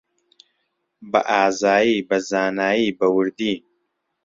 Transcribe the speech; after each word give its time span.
بەئازایی، 1.11 2.05
بەزانایی، 2.09 2.95
بەوردی 2.99 3.53